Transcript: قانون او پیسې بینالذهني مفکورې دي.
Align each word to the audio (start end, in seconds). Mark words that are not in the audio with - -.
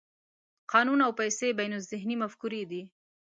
قانون 0.71 0.99
او 1.05 1.11
پیسې 1.19 1.47
بینالذهني 1.59 2.15
مفکورې 2.23 2.63
دي. 2.71 2.81